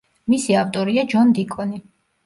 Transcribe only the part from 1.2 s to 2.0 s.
დიკონი.